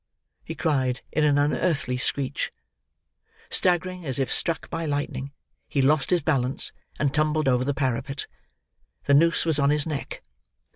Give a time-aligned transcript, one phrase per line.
[0.43, 2.51] he cried in an unearthly screech.
[3.51, 5.31] Staggering as if struck by lightning,
[5.67, 8.25] he lost his balance and tumbled over the parapet.
[9.03, 10.23] The noose was on his neck.